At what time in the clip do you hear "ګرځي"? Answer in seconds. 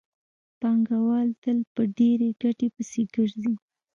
3.15-3.53